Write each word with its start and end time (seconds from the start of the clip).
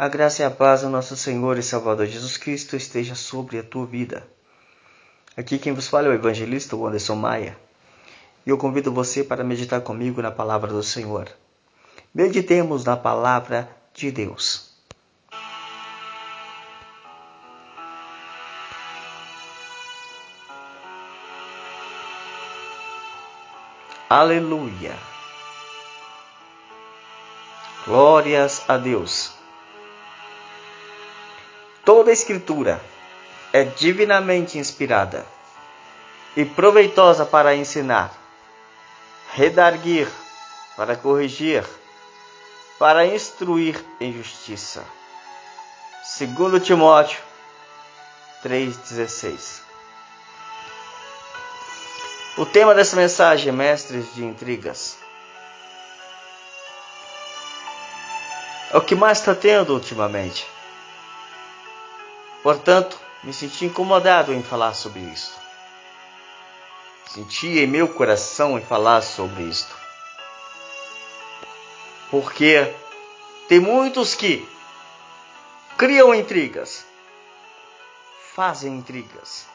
A 0.00 0.06
graça 0.06 0.42
e 0.42 0.44
a 0.44 0.50
paz 0.50 0.82
do 0.82 0.88
nosso 0.88 1.16
Senhor 1.16 1.58
e 1.58 1.62
Salvador 1.62 2.06
Jesus 2.06 2.36
Cristo 2.36 2.76
esteja 2.76 3.16
sobre 3.16 3.58
a 3.58 3.64
tua 3.64 3.84
vida. 3.84 4.24
Aqui 5.36 5.58
quem 5.58 5.72
vos 5.72 5.88
fala 5.88 6.06
é 6.06 6.10
o 6.10 6.14
evangelista 6.14 6.76
Anderson 6.76 7.16
Maia. 7.16 7.58
E 8.46 8.50
eu 8.50 8.56
convido 8.56 8.92
você 8.92 9.24
para 9.24 9.42
meditar 9.42 9.80
comigo 9.80 10.22
na 10.22 10.30
palavra 10.30 10.72
do 10.72 10.84
Senhor. 10.84 11.28
Meditemos 12.14 12.84
na 12.84 12.96
palavra 12.96 13.68
de 13.92 14.12
Deus. 14.12 14.68
Aleluia. 24.08 24.94
Glórias 27.84 28.62
a 28.68 28.76
Deus. 28.76 29.37
Toda 31.98 32.10
a 32.10 32.14
Escritura 32.14 32.80
é 33.52 33.64
divinamente 33.64 34.56
inspirada 34.56 35.26
e 36.36 36.44
proveitosa 36.44 37.26
para 37.26 37.56
ensinar, 37.56 38.12
redarguir, 39.32 40.06
para 40.76 40.94
corrigir, 40.94 41.64
para 42.78 43.04
instruir 43.04 43.84
em 44.00 44.12
justiça. 44.12 44.84
Segundo 46.04 46.60
Timóteo 46.60 47.18
3:16. 48.44 49.60
O 52.36 52.46
tema 52.46 52.76
dessa 52.76 52.94
mensagem 52.94 53.52
mestres 53.52 54.14
de 54.14 54.24
intrigas. 54.24 54.96
É 58.72 58.76
o 58.76 58.80
que 58.80 58.94
mais 58.94 59.18
está 59.18 59.34
tendo 59.34 59.74
ultimamente. 59.74 60.57
Portanto, 62.48 62.98
me 63.22 63.30
senti 63.30 63.66
incomodado 63.66 64.32
em 64.32 64.42
falar 64.42 64.72
sobre 64.72 65.00
isso. 65.00 65.38
Senti 67.04 67.58
em 67.58 67.66
meu 67.66 67.86
coração 67.86 68.58
em 68.58 68.62
falar 68.62 69.02
sobre 69.02 69.42
isto. 69.42 69.76
Porque 72.10 72.72
tem 73.48 73.60
muitos 73.60 74.14
que 74.14 74.48
criam 75.76 76.14
intrigas, 76.14 76.86
fazem 78.34 78.78
intrigas. 78.78 79.46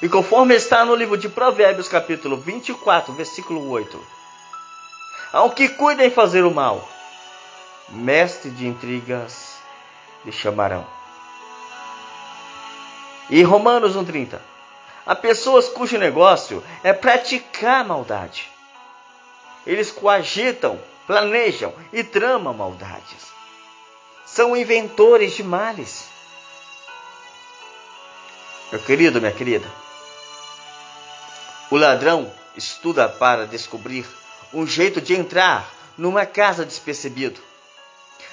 E 0.00 0.08
conforme 0.08 0.54
está 0.54 0.86
no 0.86 0.94
livro 0.94 1.18
de 1.18 1.28
Provérbios, 1.28 1.86
capítulo 1.86 2.38
24, 2.38 3.12
versículo 3.12 3.68
8: 3.68 4.06
Ao 5.34 5.50
que 5.50 5.68
cuida 5.68 6.02
em 6.02 6.10
fazer 6.10 6.46
o 6.46 6.50
mal, 6.50 6.88
mestre 7.90 8.50
de 8.50 8.66
intrigas 8.66 9.54
lhe 10.24 10.32
chamarão. 10.32 10.86
E 13.30 13.42
Romanos 13.42 13.96
1,30. 13.96 14.38
Há 15.06 15.14
pessoas 15.14 15.68
cujo 15.68 15.98
negócio 15.98 16.62
é 16.82 16.92
praticar 16.92 17.84
maldade. 17.84 18.50
Eles 19.66 19.90
coagitam, 19.90 20.78
planejam 21.06 21.74
e 21.92 22.02
tramam 22.02 22.54
maldades. 22.54 23.32
São 24.26 24.56
inventores 24.56 25.34
de 25.34 25.42
males. 25.42 26.08
Meu 28.72 28.80
querido, 28.80 29.20
minha 29.20 29.32
querida, 29.32 29.70
o 31.70 31.76
ladrão 31.76 32.32
estuda 32.56 33.08
para 33.08 33.46
descobrir 33.46 34.06
um 34.52 34.66
jeito 34.66 35.00
de 35.00 35.14
entrar 35.14 35.68
numa 35.96 36.26
casa 36.26 36.64
despercebido 36.64 37.40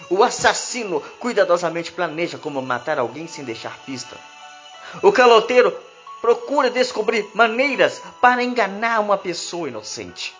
o 0.09 0.23
assassino 0.23 1.01
cuidadosamente 1.19 1.91
planeja 1.91 2.37
como 2.37 2.61
matar 2.61 2.99
alguém 2.99 3.27
sem 3.27 3.43
deixar 3.43 3.77
pista. 3.85 4.17
O 5.01 5.11
caloteiro 5.11 5.75
procura 6.21 6.69
descobrir 6.69 7.29
maneiras 7.33 8.01
para 8.21 8.43
enganar 8.43 8.99
uma 8.99 9.17
pessoa 9.17 9.67
inocente. 9.67 10.35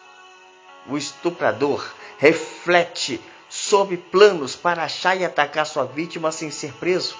O 0.88 0.97
estuprador 0.97 1.86
reflete 2.18 3.22
sobre 3.50 3.97
planos 3.97 4.56
para 4.56 4.84
achar 4.84 5.16
e 5.18 5.25
atacar 5.25 5.66
sua 5.66 5.86
vítima 5.86 6.31
sem 6.31 6.52
ser 6.52 6.74
preso. 6.74 7.16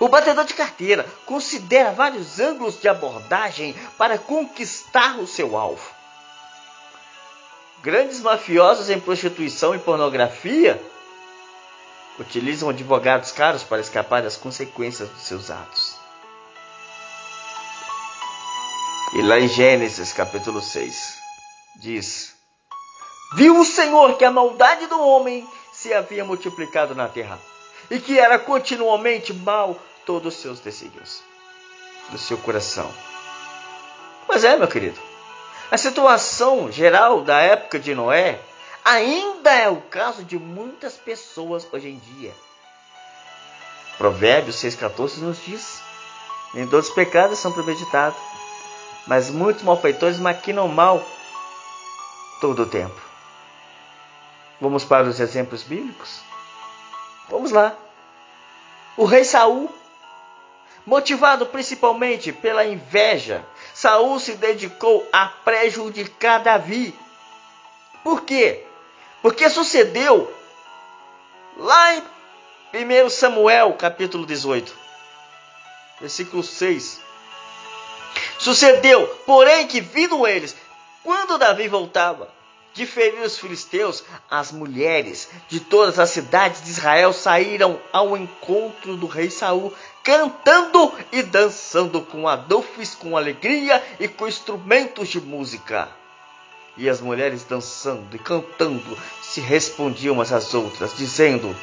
O 0.00 0.08
batedor 0.08 0.44
de 0.44 0.54
carteira 0.54 1.06
considera 1.24 1.92
vários 1.92 2.40
ângulos 2.40 2.80
de 2.80 2.88
abordagem 2.88 3.74
para 3.96 4.18
conquistar 4.18 5.18
o 5.18 5.26
seu 5.26 5.56
alvo. 5.56 5.88
Grandes 7.82 8.20
mafiosos 8.20 8.88
em 8.88 8.98
prostituição 8.98 9.74
e 9.74 9.78
pornografia 9.78 10.80
utilizam 12.18 12.68
advogados 12.68 13.32
caros 13.32 13.62
para 13.62 13.80
escapar 13.80 14.22
das 14.22 14.36
consequências 14.36 15.08
dos 15.08 15.22
seus 15.22 15.50
atos. 15.50 15.96
E 19.14 19.22
lá 19.22 19.38
em 19.38 19.48
Gênesis 19.48 20.12
capítulo 20.12 20.60
6, 20.60 21.18
diz: 21.76 22.34
Viu 23.36 23.58
o 23.58 23.64
Senhor 23.64 24.16
que 24.16 24.24
a 24.24 24.30
maldade 24.30 24.86
do 24.86 25.00
homem 25.00 25.46
se 25.72 25.92
havia 25.92 26.24
multiplicado 26.24 26.94
na 26.94 27.08
terra, 27.08 27.38
e 27.90 28.00
que 28.00 28.18
era 28.18 28.38
continuamente 28.38 29.32
mal 29.32 29.76
todos 30.04 30.34
os 30.34 30.40
seus 30.40 30.60
desígnios 30.60 31.22
do 32.10 32.18
seu 32.18 32.38
coração. 32.38 32.92
Mas 34.28 34.44
é, 34.44 34.56
meu 34.56 34.68
querido, 34.68 34.98
a 35.70 35.76
situação 35.76 36.70
geral 36.70 37.22
da 37.22 37.40
época 37.40 37.78
de 37.78 37.94
Noé 37.94 38.40
ainda 38.84 39.50
é 39.50 39.68
o 39.68 39.80
caso 39.80 40.22
de 40.22 40.38
muitas 40.38 40.94
pessoas 40.94 41.66
hoje 41.72 41.88
em 41.88 41.98
dia. 41.98 42.34
Provérbios 43.96 44.56
6,14 44.56 45.18
nos 45.18 45.42
diz: 45.44 45.80
Nem 46.52 46.66
todos 46.66 46.88
os 46.88 46.94
pecados 46.94 47.38
são 47.38 47.52
premeditados, 47.52 48.18
mas 49.06 49.30
muitos 49.30 49.62
malfeitores 49.62 50.18
maquinam 50.18 50.68
mal 50.68 51.02
todo 52.40 52.62
o 52.62 52.66
tempo. 52.66 53.00
Vamos 54.60 54.84
para 54.84 55.08
os 55.08 55.18
exemplos 55.18 55.62
bíblicos? 55.62 56.20
Vamos 57.28 57.50
lá. 57.50 57.74
O 58.96 59.04
rei 59.04 59.24
Saul, 59.24 59.72
motivado 60.86 61.46
principalmente 61.46 62.32
pela 62.32 62.64
inveja, 62.64 63.44
Saul 63.72 64.20
se 64.20 64.34
dedicou 64.34 65.06
a 65.12 65.26
prejudicar 65.26 66.42
Davi. 66.42 66.96
Por 68.02 68.22
quê? 68.22 68.64
Porque 69.24 69.48
sucedeu 69.48 70.30
lá 71.56 71.94
em 71.94 72.04
1 72.74 73.08
Samuel, 73.08 73.72
capítulo 73.72 74.26
18, 74.26 74.70
versículo 75.98 76.42
6. 76.42 77.00
Sucedeu, 78.38 79.06
porém, 79.24 79.66
que 79.66 79.80
vindo 79.80 80.26
eles, 80.26 80.54
quando 81.02 81.38
Davi 81.38 81.68
voltava 81.68 82.30
de 82.74 82.84
ferir 82.84 83.22
os 83.22 83.38
filisteus, 83.38 84.04
as 84.30 84.52
mulheres 84.52 85.30
de 85.48 85.58
todas 85.58 85.98
as 85.98 86.10
cidades 86.10 86.62
de 86.62 86.68
Israel 86.68 87.10
saíram 87.14 87.80
ao 87.90 88.18
encontro 88.18 88.94
do 88.94 89.06
rei 89.06 89.30
Saul, 89.30 89.72
cantando 90.02 90.92
e 91.10 91.22
dançando 91.22 92.02
com 92.02 92.28
adolfes, 92.28 92.94
com 92.94 93.16
alegria 93.16 93.82
e 93.98 94.06
com 94.06 94.28
instrumentos 94.28 95.08
de 95.08 95.18
música. 95.18 96.03
E 96.76 96.88
as 96.88 97.00
mulheres 97.00 97.44
dançando 97.44 98.16
e 98.16 98.18
cantando 98.18 98.98
se 99.22 99.40
respondiam 99.40 100.14
umas 100.14 100.32
às 100.32 100.54
outras, 100.54 100.96
dizendo: 100.96 101.54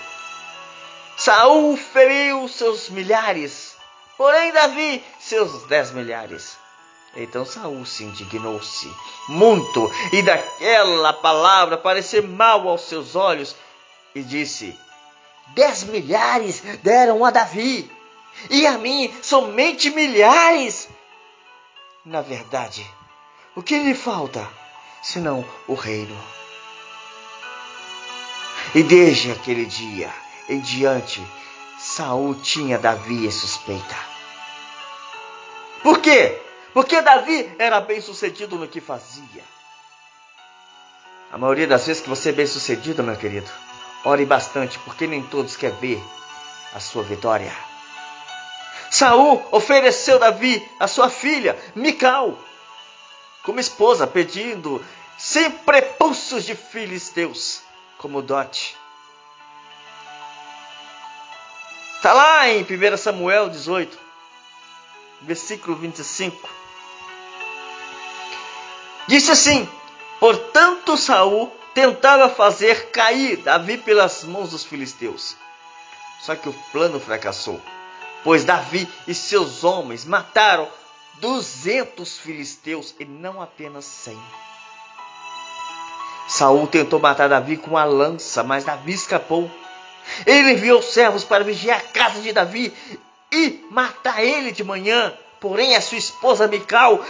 Saul 1.18 1.76
feriu 1.76 2.48
seus 2.48 2.90
milhares, 2.90 3.76
porém 4.18 4.54
Davi 4.54 5.04
seus 5.20 5.64
dez 5.64 5.92
milhares. 5.92 6.58
Então 7.16 7.46
Saul 7.46 7.86
se 7.86 8.06
indignou-se 8.06 8.90
muito, 9.28 9.92
e 10.14 10.22
daquela 10.22 11.12
palavra 11.12 11.78
pareceu 11.78 12.26
mal 12.26 12.68
aos 12.70 12.84
seus 12.84 13.16
olhos, 13.16 13.54
e 14.16 14.24
disse: 14.24 14.78
Dez 15.48 15.84
milhares 15.84 16.62
deram 16.82 17.26
a 17.26 17.32
Davi, 17.32 17.92
e 18.50 18.66
a 18.66 18.78
mim 18.78 19.14
somente 19.22 19.90
milhares. 19.90 20.88
Na 22.06 22.22
verdade, 22.22 22.90
o 23.56 23.62
que 23.62 23.78
lhe 23.78 23.94
falta? 23.94 24.61
Senão 25.02 25.44
o 25.68 25.74
reino. 25.74 26.18
E 28.74 28.84
desde 28.84 29.32
aquele 29.32 29.66
dia 29.66 30.10
em 30.48 30.60
diante, 30.60 31.26
Saul 31.78 32.36
tinha 32.36 32.78
Davi 32.78 33.26
em 33.26 33.32
suspeita. 33.32 33.96
Por 35.84 36.00
quê? 36.00 36.40
Porque 36.74 37.02
Davi 37.02 37.54
era 37.58 37.82
bem 37.82 38.00
sucedido 38.00 38.56
no 38.58 38.68
que 38.68 38.80
fazia. 38.80 39.44
A 41.32 41.38
maioria 41.38 41.68
das 41.68 41.88
vezes 41.88 42.02
que 42.04 42.10
você 42.10 42.30
é 42.30 42.34
bem 42.34 42.46
sucedido, 42.46 43.04
meu 43.04 43.16
querido, 43.16 43.50
ore 44.06 44.26
bastante, 44.26 44.78
porque 44.80 45.08
nem 45.08 45.24
todos 45.24 45.56
querem 45.56 45.78
ver 45.78 46.04
a 46.74 46.80
sua 46.80 47.04
vitória. 47.04 47.52
Saul 48.90 49.42
ofereceu 49.52 50.20
Davi 50.20 50.70
a 50.80 50.88
sua 50.88 51.10
filha, 51.10 51.58
Mical, 51.74 52.38
como 53.44 53.60
esposa, 53.60 54.06
pedindo 54.06 54.84
sem 55.18 55.52
prepulsos 55.52 56.46
de 56.46 56.56
filisteus, 56.56 57.62
como 57.98 58.22
dote. 58.22 58.76
Está 61.98 62.14
lá 62.14 62.50
em 62.50 62.64
1 62.64 62.98
Samuel 62.98 63.50
18, 63.50 63.98
versículo 65.22 65.76
25. 65.76 66.50
Disse 69.08 69.32
assim: 69.32 69.70
Portanto, 70.20 70.98
Saul 70.98 71.52
tentava 71.74 72.28
fazer 72.30 72.90
cair 72.90 73.38
Davi 73.38 73.78
pelas 73.78 74.24
mãos 74.24 74.50
dos 74.50 74.64
filisteus. 74.64 75.36
Só 76.20 76.36
que 76.36 76.50
o 76.50 76.54
plano 76.72 77.00
fracassou, 77.00 77.62
pois 78.24 78.44
Davi 78.44 78.88
e 79.08 79.14
seus 79.14 79.64
homens 79.64 80.06
mataram 80.06 80.68
duzentos 81.22 82.18
filisteus 82.18 82.96
e 83.00 83.06
não 83.06 83.42
apenas 83.42 83.86
cem. 83.86 84.20
Saul 86.28 86.66
tentou 86.66 87.00
matar 87.00 87.30
Davi 87.30 87.58
com 87.58 87.78
a 87.78 87.86
lança, 87.86 88.44
mas 88.44 88.64
Davi 88.64 88.94
escapou. 88.94 89.50
Ele 90.26 90.54
enviou 90.54 90.82
servos 90.82 91.24
para 91.24 91.44
vigiar 91.44 91.78
a 91.78 91.82
casa 91.82 92.22
de 92.22 92.34
Davi 92.34 92.74
e 93.32 93.64
matar 93.70 94.24
ele 94.24 94.52
de 94.52 94.64
manhã. 94.64 95.14
Porém, 95.40 95.76
a 95.76 95.82
sua 95.82 95.98
esposa 95.98 96.48
Mical 96.48 97.06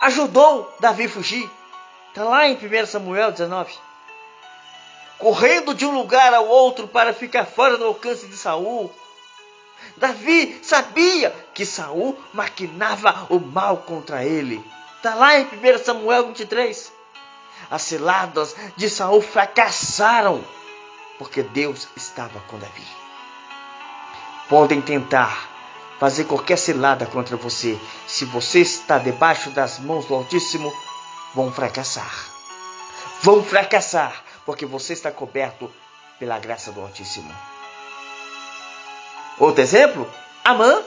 ajudou 0.00 0.70
Davi 0.78 1.06
a 1.06 1.08
fugir. 1.08 1.50
Está 2.08 2.24
lá 2.24 2.46
em 2.46 2.54
1 2.54 2.86
Samuel 2.86 3.32
19. 3.32 3.72
Correndo 5.18 5.74
de 5.74 5.86
um 5.86 5.92
lugar 5.92 6.34
ao 6.34 6.46
outro 6.46 6.86
para 6.86 7.14
ficar 7.14 7.46
fora 7.46 7.78
do 7.78 7.86
alcance 7.86 8.26
de 8.26 8.36
Saul. 8.36 8.92
Davi 9.98 10.60
sabia 10.62 11.30
que 11.52 11.66
Saul 11.66 12.16
maquinava 12.32 13.26
o 13.30 13.38
mal 13.38 13.78
contra 13.78 14.24
ele. 14.24 14.64
Está 14.96 15.14
lá 15.14 15.38
em 15.38 15.44
1 15.44 15.84
Samuel 15.84 16.28
23. 16.28 16.92
As 17.70 17.82
ciladas 17.82 18.54
de 18.76 18.88
Saul 18.88 19.20
fracassaram, 19.20 20.44
porque 21.18 21.42
Deus 21.42 21.88
estava 21.96 22.40
com 22.48 22.58
Davi. 22.58 22.86
Podem 24.48 24.80
tentar 24.80 25.48
fazer 25.98 26.24
qualquer 26.24 26.56
cilada 26.56 27.04
contra 27.04 27.36
você. 27.36 27.78
Se 28.06 28.24
você 28.24 28.60
está 28.60 28.98
debaixo 28.98 29.50
das 29.50 29.78
mãos 29.78 30.06
do 30.06 30.14
Altíssimo, 30.14 30.72
vão 31.34 31.52
fracassar. 31.52 32.30
Vão 33.20 33.42
fracassar, 33.42 34.24
porque 34.46 34.64
você 34.64 34.92
está 34.92 35.10
coberto 35.10 35.70
pela 36.18 36.38
graça 36.38 36.70
do 36.70 36.80
Altíssimo. 36.80 37.34
Outro 39.38 39.62
exemplo, 39.62 40.10
Amã. 40.44 40.82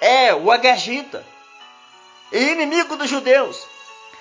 É 0.00 0.34
o 0.34 0.50
Agagita, 0.50 1.24
inimigo 2.30 2.96
dos 2.96 3.08
judeus. 3.08 3.66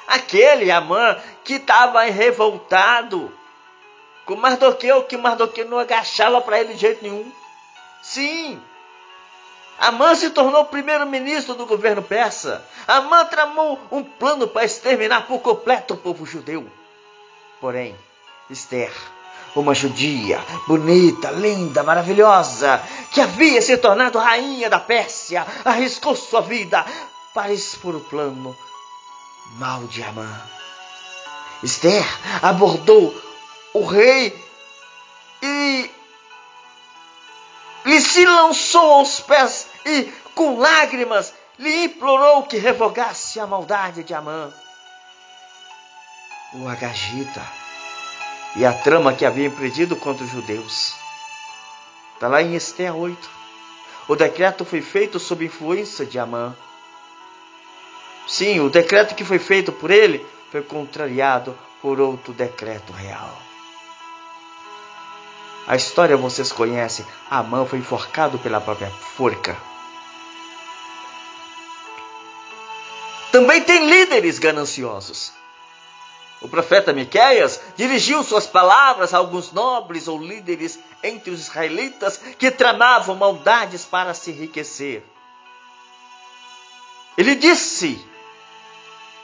Aquele 0.07 0.71
Amã 0.71 1.19
que 1.43 1.55
estava 1.55 2.03
revoltado 2.03 3.31
com 4.25 4.35
Mardoqueu, 4.35 5.03
que 5.03 5.17
Mardoqueu 5.17 5.67
não 5.67 5.79
agachava 5.79 6.39
para 6.41 6.59
ele 6.59 6.73
de 6.73 6.79
jeito 6.79 7.03
nenhum. 7.03 7.29
Sim, 8.01 8.61
Amã 9.79 10.15
se 10.15 10.29
tornou 10.29 10.65
primeiro-ministro 10.65 11.55
do 11.55 11.65
governo 11.65 12.01
persa. 12.01 12.65
Amã 12.87 13.25
tramou 13.25 13.79
um 13.91 14.03
plano 14.03 14.47
para 14.47 14.63
exterminar 14.63 15.27
por 15.27 15.39
completo 15.39 15.93
o 15.93 15.97
povo 15.97 16.25
judeu. 16.25 16.69
Porém, 17.59 17.95
Esther, 18.49 18.93
uma 19.55 19.73
judia, 19.73 20.43
bonita, 20.67 21.31
linda, 21.31 21.83
maravilhosa, 21.83 22.81
que 23.11 23.21
havia 23.21 23.61
se 23.61 23.77
tornado 23.77 24.17
rainha 24.17 24.69
da 24.69 24.79
Pérsia, 24.79 25.45
arriscou 25.63 26.15
sua 26.15 26.41
vida 26.41 26.85
para 27.33 27.53
expor 27.53 27.95
o 27.95 27.99
plano 27.99 28.55
mal 29.57 29.83
de 29.83 30.03
Amã. 30.03 30.41
Esther 31.61 32.05
abordou 32.41 33.15
o 33.73 33.85
rei 33.85 34.37
e 35.41 35.91
lhe 37.85 38.01
se 38.01 38.25
lançou 38.25 38.93
aos 38.93 39.19
pés 39.21 39.67
e, 39.85 40.03
com 40.33 40.57
lágrimas, 40.57 41.33
lhe 41.59 41.85
implorou 41.85 42.43
que 42.43 42.57
revogasse 42.57 43.39
a 43.39 43.47
maldade 43.47 44.03
de 44.03 44.13
Amã. 44.13 44.51
O 46.53 46.67
Agagita 46.67 47.62
e 48.55 48.65
a 48.65 48.73
trama 48.73 49.13
que 49.13 49.25
havia 49.25 49.47
empreendido 49.47 49.95
contra 49.95 50.23
os 50.23 50.31
judeus. 50.31 50.95
Está 52.13 52.27
lá 52.27 52.41
em 52.41 52.55
Esther 52.55 52.95
8. 52.95 53.29
O 54.07 54.15
decreto 54.15 54.63
foi 54.63 54.81
feito 54.81 55.19
sob 55.19 55.45
influência 55.45 56.05
de 56.05 56.19
Amã. 56.19 56.55
Sim, 58.27 58.59
o 58.59 58.69
decreto 58.69 59.15
que 59.15 59.25
foi 59.25 59.39
feito 59.39 59.71
por 59.71 59.91
ele 59.91 60.25
foi 60.51 60.61
contrariado 60.61 61.57
por 61.81 61.99
outro 61.99 62.33
decreto 62.33 62.93
real. 62.93 63.37
A 65.65 65.75
história 65.75 66.15
vocês 66.17 66.51
conhecem. 66.51 67.05
Amã 67.29 67.65
foi 67.65 67.79
enforcado 67.79 68.37
pela 68.39 68.61
própria 68.61 68.89
forca. 68.89 69.57
Também 73.31 73.61
tem 73.63 73.89
líderes 73.89 74.37
gananciosos. 74.37 75.31
O 76.43 76.49
profeta 76.49 76.91
Miqueias 76.91 77.59
dirigiu 77.77 78.21
suas 78.21 78.45
palavras 78.45 79.13
a 79.13 79.17
alguns 79.17 79.53
nobres 79.53 80.09
ou 80.09 80.21
líderes 80.21 80.77
entre 81.01 81.31
os 81.31 81.39
israelitas 81.39 82.17
que 82.17 82.51
tramavam 82.51 83.15
maldades 83.15 83.85
para 83.85 84.13
se 84.13 84.31
enriquecer. 84.31 85.01
Ele 87.17 87.33
disse: 87.35 88.05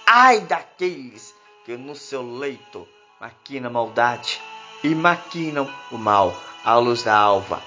Ai 0.08 0.40
daqueles 0.40 1.36
que 1.66 1.76
no 1.76 1.94
seu 1.94 2.24
leito 2.38 2.88
maquina 3.20 3.70
maldade 3.70 4.42
e 4.82 4.96
maquinam 4.96 5.70
o 5.92 5.98
mal 5.98 6.34
à 6.64 6.78
luz 6.78 7.04
da 7.04 7.18
alva. 7.18 7.62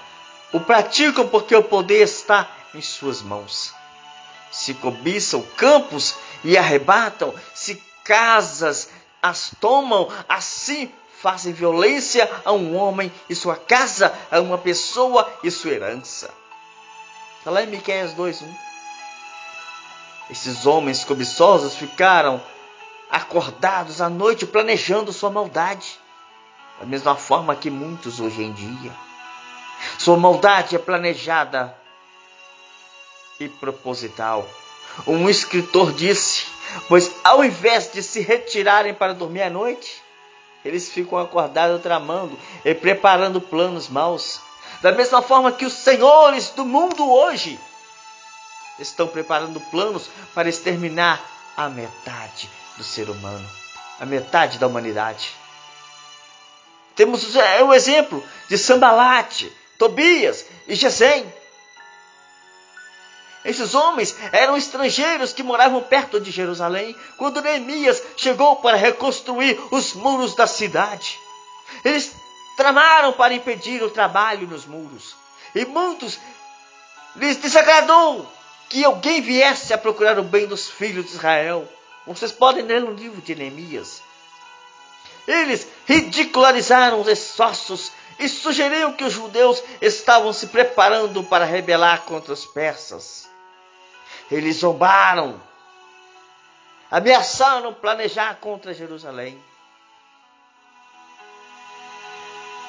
O 0.51 0.61
praticam 0.61 1.29
porque 1.29 1.55
o 1.55 1.63
poder 1.63 2.03
está 2.03 2.49
em 2.75 2.81
suas 2.81 3.21
mãos. 3.21 3.75
Se 4.51 4.73
cobiçam 4.73 5.43
campos 5.59 6.17
e 6.43 6.57
arrebatam, 6.57 7.35
se 7.55 7.83
casas 8.03 8.89
as 9.23 9.53
tomam, 9.61 10.09
assim 10.29 10.93
fazem 11.21 11.53
violência 11.53 12.29
a 12.45 12.53
um 12.53 12.77
homem 12.77 13.13
e 13.31 13.35
sua 13.35 13.57
casa, 13.57 14.13
a 14.31 14.41
uma 14.41 14.59
pessoa 14.59 15.33
e 15.45 15.51
sua 15.51 15.71
herança. 15.71 16.29
Está 17.39 17.51
lá 17.51 17.63
em 17.63 17.69
Miqueias 17.69 18.13
2:1. 18.15 18.53
Esses 20.31 20.67
homens 20.67 21.05
cobiçosos 21.05 21.77
ficaram 21.77 22.43
acordados 23.09 24.01
à 24.01 24.09
noite 24.09 24.47
planejando 24.47 25.13
sua 25.13 25.31
maldade 25.31 26.01
da 26.83 26.87
mesma 26.87 27.15
forma 27.15 27.55
que 27.55 27.71
muitos 27.71 28.19
hoje 28.19 28.43
em 28.43 28.53
dia. 28.53 28.93
Sua 29.99 30.17
maldade 30.17 30.75
é 30.75 30.79
planejada 30.81 31.77
e 33.39 33.49
proposital. 33.49 34.45
Um 35.07 35.29
escritor 35.29 35.93
disse: 35.93 36.47
Pois 36.89 37.11
ao 37.25 37.45
invés 37.45 37.91
de 37.93 38.03
se 38.03 38.21
retirarem 38.21 38.95
para 38.95 39.15
dormir 39.15 39.43
à 39.43 39.51
noite, 39.51 40.03
eles 40.65 40.89
ficam 40.89 41.19
acordados 41.19 41.83
tramando 41.83 42.39
e 42.65 42.75
preparando 42.75 43.41
planos 43.41 43.89
maus. 43.89 44.41
Da 44.81 44.93
mesma 44.93 45.23
forma 45.23 45.53
que 45.53 45.65
os 45.65 45.73
senhores 45.73 46.51
do 46.51 46.65
mundo 46.65 47.09
hoje 47.11 47.59
estão 48.79 49.07
preparando 49.07 49.61
planos 49.61 50.09
para 50.35 50.49
exterminar 50.49 51.23
a 51.57 51.69
metade 51.69 52.49
do 52.77 52.85
ser 52.85 53.11
humano, 53.11 53.49
a 54.01 54.07
metade 54.07 54.59
da 54.59 54.67
humanidade. 54.67 55.31
Temos 56.95 57.35
é, 57.37 57.63
o 57.63 57.73
exemplo 57.73 58.23
de 58.49 58.59
Sambalate, 58.59 59.53
Tobias 59.79 60.47
e 60.67 60.75
Gesem. 60.75 61.33
Esses 63.45 63.75
homens 63.75 64.17
eram 64.31 64.57
estrangeiros 64.57 65.33
que 65.33 65.43
moravam 65.43 65.83
perto 65.83 66.21
de 66.21 66.31
Jerusalém 66.31 66.95
quando 67.17 67.43
Neemias 67.43 68.03
chegou 68.17 68.57
para 68.57 68.77
reconstruir 68.77 69.61
os 69.71 69.95
muros 69.95 70.35
da 70.35 70.47
cidade. 70.47 71.19
Eles 71.85 72.13
tramaram 72.57 73.13
para 73.13 73.35
impedir 73.35 73.83
o 73.83 73.91
trabalho 73.91 74.47
nos 74.47 74.65
muros. 74.65 75.17
E 75.55 75.65
muitos 75.65 76.19
lhes 77.17 77.37
desagradou 77.37 78.31
que 78.69 78.85
alguém 78.85 79.21
viesse 79.21 79.75
a 79.75 79.79
procurar 79.79 80.19
o 80.19 80.23
bem 80.23 80.47
dos 80.47 80.71
filhos 80.71 81.07
de 81.07 81.13
Israel. 81.13 81.69
Vocês 82.07 82.31
podem 82.33 82.65
ler 82.65 82.81
no 82.81 82.93
livro 82.93 83.21
de 83.21 83.35
Neemias. 83.35 84.03
Eles 85.27 85.67
ridicularizaram 85.85 87.01
os 87.01 87.09
esforços 87.09 87.93
e 88.19 88.29
sugeriram 88.29 88.93
que 88.93 89.05
os 89.05 89.13
judeus 89.13 89.63
estavam 89.81 90.33
se 90.33 90.47
preparando 90.47 91.23
para 91.25 91.45
rebelar 91.45 92.03
contra 92.03 92.33
os 92.33 92.47
persas. 92.47 93.32
Eles 94.33 94.57
zombaram, 94.57 95.41
ameaçaram 96.91 97.73
planejar 97.75 98.37
contra 98.41 98.75
Jerusalém. 98.75 99.39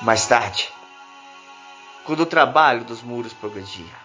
Mais 0.01 0.27
tarde, 0.27 0.69
quando 2.05 2.19
o 2.19 2.25
trabalho 2.25 2.83
dos 2.83 3.01
muros 3.01 3.33
progredia, 3.33 3.95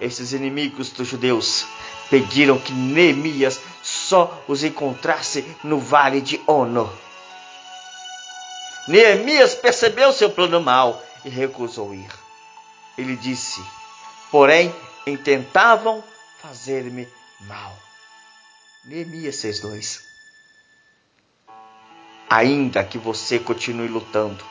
esses 0.00 0.32
inimigos 0.32 0.90
dos 0.90 1.06
judeus 1.06 1.66
pediram 2.10 2.58
que 2.58 2.72
Neemias 2.72 3.60
só 3.82 4.42
os 4.48 4.64
encontrasse 4.64 5.56
no 5.62 5.78
vale 5.78 6.20
de 6.20 6.42
Ono 6.46 7.04
Neemias 8.86 9.54
percebeu 9.54 10.12
seu 10.12 10.28
plano 10.28 10.60
mal 10.60 11.02
e 11.24 11.30
recusou 11.30 11.94
ir. 11.94 12.10
ele 12.98 13.16
disse: 13.16 13.64
Porém, 14.30 14.74
intentavam 15.06 16.04
fazer-me 16.44 17.08
mal. 17.40 17.74
Neemias 18.84 19.36
6,2 19.36 20.02
Ainda 22.28 22.84
que 22.84 22.98
você 22.98 23.38
continue 23.38 23.88
lutando, 23.88 24.44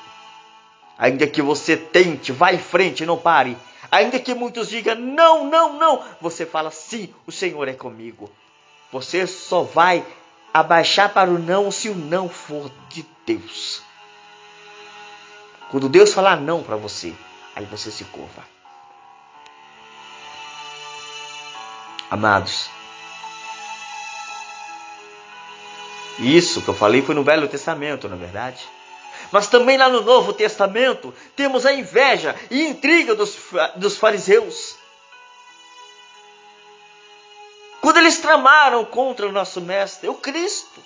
ainda 0.97 1.27
que 1.27 1.41
você 1.41 1.77
tente, 1.77 2.31
vá 2.31 2.51
em 2.51 2.57
frente, 2.57 3.05
não 3.05 3.17
pare. 3.17 3.55
Ainda 3.91 4.19
que 4.19 4.33
muitos 4.33 4.69
digam 4.69 4.95
não, 4.95 5.45
não, 5.45 5.77
não, 5.77 6.03
você 6.19 6.45
fala 6.47 6.71
sim, 6.71 7.13
o 7.27 7.31
Senhor 7.31 7.67
é 7.67 7.73
comigo. 7.73 8.31
Você 8.91 9.27
só 9.27 9.61
vai 9.61 10.03
abaixar 10.51 11.13
para 11.13 11.29
o 11.29 11.37
não 11.37 11.69
se 11.71 11.89
o 11.89 11.95
não 11.95 12.27
for 12.27 12.71
de 12.89 13.05
Deus. 13.25 13.83
Quando 15.69 15.89
Deus 15.89 16.13
falar 16.13 16.37
não 16.39 16.63
para 16.63 16.75
você, 16.75 17.13
aí 17.55 17.65
você 17.65 17.91
se 17.91 18.05
curva. 18.05 18.52
Amados, 22.13 22.69
isso 26.19 26.61
que 26.61 26.67
eu 26.67 26.75
falei 26.75 27.01
foi 27.01 27.15
no 27.15 27.23
Velho 27.23 27.47
Testamento, 27.47 28.07
na 28.07 28.15
é 28.15 28.19
verdade. 28.19 28.69
Mas 29.31 29.47
também 29.47 29.79
lá 29.79 29.89
no 29.89 30.01
Novo 30.01 30.31
Testamento 30.31 31.11
temos 31.35 31.65
a 31.65 31.73
inveja 31.73 32.35
e 32.51 32.67
intriga 32.67 33.15
dos, 33.15 33.35
dos 33.77 33.97
fariseus. 33.97 34.75
Quando 37.81 37.97
eles 37.97 38.19
tramaram 38.19 38.85
contra 38.85 39.27
o 39.27 39.31
nosso 39.31 39.59
Mestre, 39.59 40.07
o 40.07 40.13
Cristo. 40.13 40.83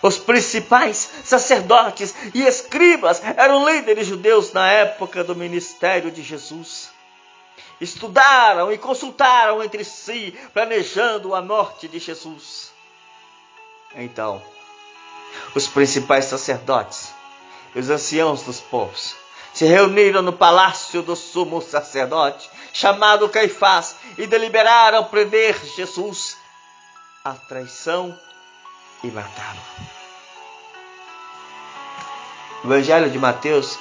Os 0.00 0.16
principais 0.16 1.10
sacerdotes 1.24 2.14
e 2.32 2.42
escribas 2.42 3.20
eram 3.36 3.68
líderes 3.68 4.06
judeus 4.06 4.52
na 4.52 4.70
época 4.70 5.24
do 5.24 5.34
ministério 5.34 6.12
de 6.12 6.22
Jesus. 6.22 6.93
Estudaram 7.80 8.72
e 8.72 8.78
consultaram 8.78 9.62
entre 9.62 9.84
si, 9.84 10.36
planejando 10.52 11.34
a 11.34 11.42
morte 11.42 11.88
de 11.88 11.98
Jesus. 11.98 12.72
Então, 13.94 14.42
os 15.54 15.66
principais 15.66 16.26
sacerdotes 16.26 17.12
e 17.74 17.78
os 17.78 17.90
anciãos 17.90 18.42
dos 18.42 18.60
povos 18.60 19.16
se 19.52 19.64
reuniram 19.64 20.20
no 20.20 20.32
palácio 20.32 21.00
do 21.00 21.14
sumo 21.14 21.62
sacerdote, 21.62 22.50
chamado 22.72 23.28
Caifás, 23.28 23.94
e 24.18 24.26
deliberaram 24.26 25.04
prender 25.04 25.56
Jesus 25.76 26.36
à 27.24 27.34
traição 27.34 28.18
e 29.04 29.06
matá-lo. 29.08 29.60
Evangelho 32.64 33.10
de 33.10 33.18
Mateus, 33.18 33.78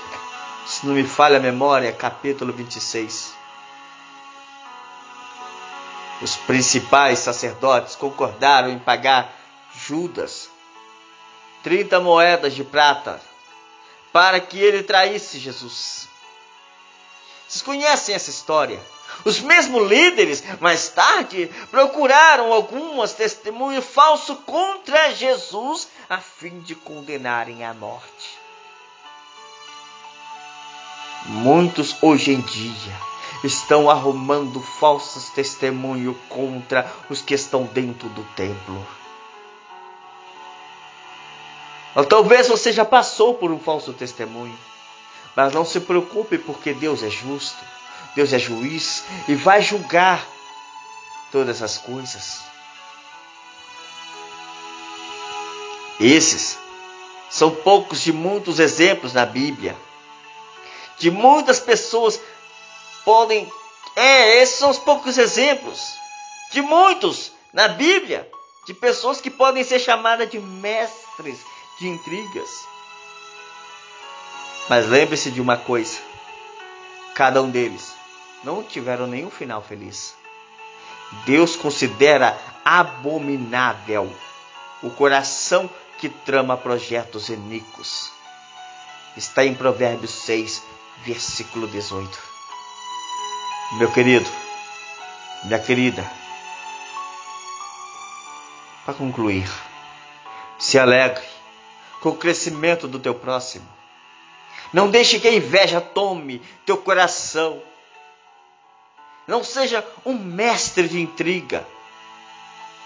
se 0.68 0.86
não 0.86 0.94
me 0.94 1.04
falha 1.04 1.38
a 1.38 1.42
memória, 1.42 1.92
capítulo 1.92 2.54
26. 2.54 3.43
Os 6.24 6.38
principais 6.38 7.20
sacerdotes 7.20 7.98
concordaram 7.98 8.70
em 8.70 8.80
pagar 8.80 9.36
Judas 9.76 10.50
30 11.64 12.00
moedas 12.00 12.56
de 12.56 12.64
prata 12.64 13.22
para 14.14 14.40
que 14.40 14.58
ele 14.58 14.84
traísse 14.84 15.38
Jesus. 15.38 16.08
Vocês 17.46 17.62
conhecem 17.62 18.16
essa 18.16 18.30
história? 18.30 18.80
Os 19.26 19.42
mesmos 19.42 19.86
líderes, 19.90 20.42
mais 20.62 20.88
tarde, 20.88 21.52
procuraram 21.70 22.54
algumas 22.54 23.12
testemunhos 23.12 23.84
falsos 23.84 24.38
contra 24.46 25.14
Jesus 25.14 25.90
a 26.10 26.20
fim 26.20 26.62
de 26.62 26.74
condenarem 26.74 27.66
à 27.66 27.74
morte. 27.74 28.40
Muitos 31.26 31.98
hoje 32.02 32.32
em 32.32 32.40
dia 32.40 33.13
estão 33.44 33.90
arrumando 33.90 34.62
falsos 34.62 35.30
testemunhos 35.30 36.16
contra 36.30 36.92
os 37.10 37.22
que 37.22 37.34
estão 37.34 37.64
dentro 37.66 38.08
do 38.10 38.24
templo. 38.36 38.86
Ou 41.96 42.06
talvez 42.06 42.48
você 42.48 42.72
já 42.72 42.86
passou 42.86 43.36
por 43.36 43.52
um 43.52 43.60
falso 43.60 43.94
testemunho. 43.94 44.58
Mas 45.36 45.54
não 45.54 45.66
se 45.66 45.80
preocupe, 45.80 46.38
porque 46.38 46.74
Deus 46.74 47.04
é 47.04 47.10
justo, 47.10 47.64
Deus 48.16 48.32
é 48.34 48.40
juiz 48.40 49.04
e 49.28 49.36
vai 49.36 49.62
julgar 49.62 50.26
todas 51.32 51.62
as 51.62 51.78
coisas. 51.78 52.42
Esses 56.00 56.58
são 57.30 57.52
poucos 57.52 58.02
de 58.02 58.14
muitos 58.14 58.60
exemplos 58.60 59.14
na 59.14 59.26
Bíblia. 59.26 59.76
De 61.00 61.10
muitas 61.10 61.60
pessoas 61.60 62.20
podem. 63.06 63.52
É, 63.96 64.42
esses 64.42 64.56
são 64.56 64.70
os 64.70 64.80
poucos 64.80 65.18
exemplos. 65.18 65.96
De 66.52 66.62
muitos 66.62 67.32
na 67.52 67.68
Bíblia. 67.68 68.30
De 68.66 68.74
pessoas 68.74 69.20
que 69.20 69.30
podem 69.30 69.64
ser 69.64 69.80
chamadas 69.80 70.30
de 70.30 70.40
mestres 70.40 71.40
de 71.80 71.88
intrigas. 71.88 72.50
Mas 74.70 74.88
lembre-se 74.88 75.30
de 75.32 75.42
uma 75.42 75.58
coisa: 75.58 76.00
cada 77.14 77.42
um 77.42 77.50
deles 77.50 77.94
não 78.44 78.64
tiveram 78.64 79.08
nenhum 79.08 79.30
final 79.30 79.62
feliz. 79.62 80.16
Deus 81.26 81.56
considera 81.56 82.38
abominável 82.64 84.12
o 84.82 84.90
coração 84.90 85.70
que 86.00 86.10
trama 86.10 86.58
projetos 86.58 87.30
iníquos. 87.30 88.12
Está 89.16 89.46
em 89.46 89.54
Provérbios 89.54 90.12
6, 90.12 90.64
versículo 91.06 91.68
18. 91.68 92.33
Meu 93.76 93.92
querido, 93.92 94.30
minha 95.46 95.58
querida, 95.58 96.08
para 98.86 98.94
concluir, 98.94 99.50
se 100.60 100.78
alegre 100.78 101.24
com 102.00 102.10
o 102.10 102.16
crescimento 102.16 102.88
do 102.88 103.00
teu 103.00 103.16
próximo. 103.16 103.68
Não 104.72 104.92
deixe 104.92 105.20
que 105.20 105.28
a 105.28 105.34
inveja 105.34 105.82
tome 105.82 106.40
teu 106.68 106.78
coração. 106.78 107.64
Não 109.28 109.44
seja 109.44 109.84
um 110.06 110.14
mestre 110.14 110.88
de 110.88 111.02
intriga. 111.02 111.66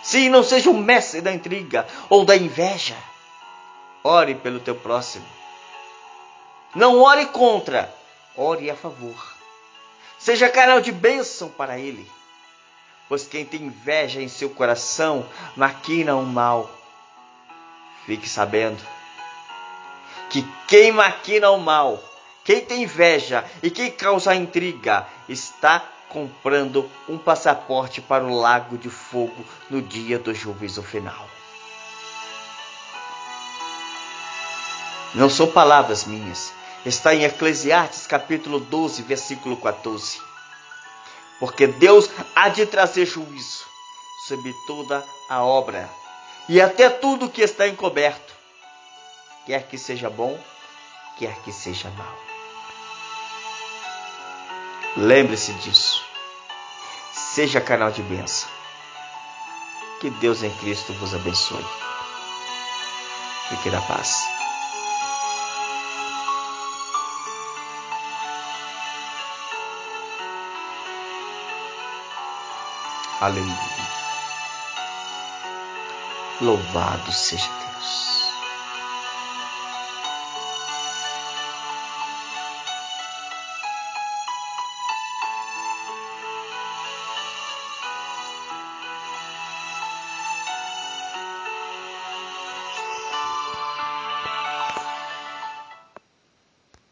Sim, 0.02 0.30
não 0.30 0.42
seja 0.42 0.70
um 0.70 0.78
mestre 0.82 1.20
da 1.20 1.34
intriga 1.34 1.86
ou 2.10 2.24
da 2.24 2.38
inveja. 2.38 2.96
Ore 4.06 4.36
pelo 4.36 4.62
teu 4.62 4.76
próximo. 4.76 5.26
Não 6.74 7.02
ore 7.02 7.26
contra, 7.26 7.94
ore 8.38 8.72
a 8.72 8.76
favor. 8.76 9.37
Seja 10.18 10.50
canal 10.50 10.82
de 10.82 10.92
bênção 10.92 11.50
para 11.50 11.78
ele. 11.80 12.10
Pois 13.08 13.26
quem 13.26 13.46
tem 13.46 13.64
inveja 13.64 14.22
em 14.22 14.28
seu 14.28 14.50
coração 14.50 15.26
maquina 15.56 16.16
o 16.16 16.20
um 16.20 16.26
mal. 16.26 16.70
Fique 18.06 18.28
sabendo 18.28 18.84
que 20.30 20.46
quem 20.68 20.92
maquina 20.92 21.50
o 21.52 21.60
mal, 21.60 22.04
quem 22.44 22.62
tem 22.62 22.84
inveja 22.84 23.46
e 23.64 23.70
quem 23.70 23.92
causa 23.92 24.36
intriga 24.36 25.08
está 25.28 25.84
comprando 26.10 26.90
um 27.08 27.18
passaporte 27.18 28.02
para 28.02 28.24
o 28.24 28.34
lago 28.34 28.78
de 28.78 28.90
fogo 28.90 29.46
no 29.70 29.82
dia 29.82 30.18
do 30.18 30.34
juízo 30.34 30.82
final. 30.82 31.28
Não 35.14 35.30
são 35.30 35.48
palavras 35.48 36.06
minhas, 36.06 36.54
está 36.88 37.14
em 37.14 37.24
Eclesiastes 37.24 38.08
capítulo 38.08 38.60
12, 38.60 39.02
versículo 39.04 39.58
14. 39.58 40.20
Porque 41.40 41.68
Deus 41.68 42.10
há 42.36 42.50
de 42.50 42.66
trazer 42.66 43.06
juízo 43.06 43.66
sobre 44.28 44.54
toda 44.66 45.04
a 45.30 45.44
obra 45.44 45.90
e 46.50 46.62
até 46.62 46.90
tudo 46.90 47.30
que 47.30 47.42
está 47.42 47.68
encoberto 47.68 48.34
quer 49.46 49.64
que 49.64 49.78
seja 49.78 50.10
bom, 50.10 50.38
quer 51.18 51.36
que 51.42 51.54
seja 51.54 51.90
mal. 51.92 52.18
Lembre-se 54.98 55.54
disso. 55.54 56.04
Seja 57.14 57.62
canal 57.62 57.92
de 57.92 58.02
bênção. 58.02 58.50
Que 60.02 60.10
Deus 60.10 60.44
em 60.44 60.54
Cristo 60.58 60.92
vos 60.94 61.14
abençoe. 61.14 61.66
Fique 63.50 63.70
na 63.70 63.82
paz. 63.82 64.37
Aleluia. 73.20 73.58
Louvado 76.40 77.12
seja 77.12 77.50
Deus. 77.50 78.17